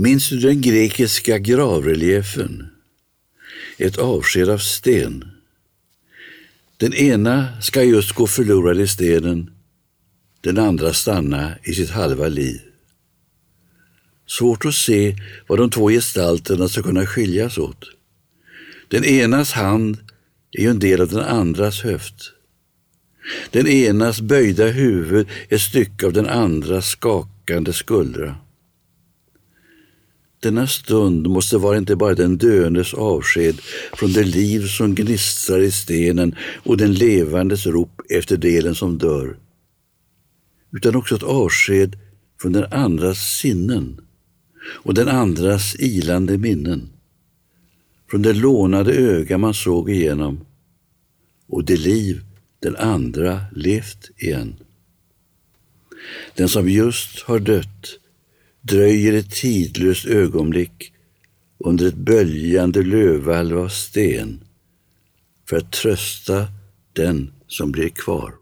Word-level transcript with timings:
Minns 0.00 0.28
du 0.28 0.38
den 0.38 0.60
grekiska 0.60 1.38
gravreliefen? 1.38 2.66
Ett 3.78 3.98
avsked 3.98 4.48
av 4.48 4.58
sten. 4.58 5.24
Den 6.76 6.94
ena 6.94 7.60
ska 7.62 7.82
just 7.82 8.12
gå 8.12 8.26
förlorad 8.26 8.80
i 8.80 8.88
stenen, 8.88 9.50
den 10.40 10.58
andra 10.58 10.92
stanna 10.92 11.52
i 11.62 11.74
sitt 11.74 11.90
halva 11.90 12.28
liv. 12.28 12.60
Svårt 14.26 14.64
att 14.64 14.74
se 14.74 15.16
vad 15.46 15.58
de 15.58 15.70
två 15.70 15.88
gestalterna 15.88 16.68
ska 16.68 16.82
kunna 16.82 17.06
skiljas 17.06 17.58
åt. 17.58 17.84
Den 18.88 19.04
enas 19.04 19.52
hand 19.52 19.98
är 20.52 20.62
ju 20.62 20.70
en 20.70 20.78
del 20.78 21.00
av 21.00 21.08
den 21.08 21.24
andras 21.24 21.82
höft. 21.82 22.32
Den 23.50 23.66
enas 23.66 24.20
böjda 24.20 24.66
huvud 24.66 25.28
är 25.48 25.56
ett 25.56 25.62
stycke 25.62 26.06
av 26.06 26.12
den 26.12 26.26
andras 26.26 26.88
skakande 26.88 27.72
skuldra. 27.72 28.36
Denna 30.40 30.66
stund 30.66 31.26
måste 31.26 31.58
vara 31.58 31.78
inte 31.78 31.96
bara 31.96 32.14
den 32.14 32.38
döendes 32.38 32.94
avsked 32.94 33.60
från 33.92 34.12
det 34.12 34.24
liv 34.24 34.66
som 34.66 34.94
gnistrar 34.94 35.60
i 35.60 35.70
stenen 35.70 36.34
och 36.64 36.76
den 36.76 36.94
levandes 36.94 37.66
rop 37.66 38.00
efter 38.08 38.36
delen 38.36 38.74
som 38.74 38.98
dör, 38.98 39.36
utan 40.72 40.96
också 40.96 41.14
ett 41.16 41.22
avsked 41.22 41.96
från 42.40 42.52
den 42.52 42.72
andras 42.72 43.18
sinnen 43.18 44.00
och 44.66 44.94
den 44.94 45.08
andras 45.08 45.76
ilande 45.78 46.38
minnen, 46.38 46.88
från 48.10 48.22
det 48.22 48.32
lånade 48.32 48.92
öga 48.92 49.38
man 49.38 49.54
såg 49.54 49.90
igenom 49.90 50.46
och 51.48 51.64
det 51.64 51.76
liv 51.76 52.20
den 52.60 52.76
andra 52.76 53.40
levt 53.52 54.10
igen. 54.16 54.56
Den 56.34 56.48
som 56.48 56.68
just 56.68 57.22
har 57.22 57.38
dött 57.38 57.98
dröjer 58.60 59.12
ett 59.12 59.30
tidlöst 59.30 60.06
ögonblick 60.06 60.92
under 61.58 61.86
ett 61.86 61.94
böljande 61.94 62.82
lövvalv 62.82 63.58
av 63.58 63.68
sten 63.68 64.44
för 65.48 65.56
att 65.56 65.72
trösta 65.72 66.46
den 66.92 67.32
som 67.46 67.72
blir 67.72 67.88
kvar. 67.88 68.34